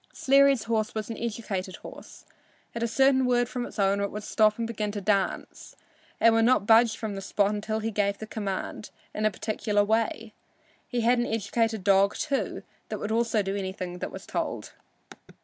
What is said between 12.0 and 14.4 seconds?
also, that would do anything it was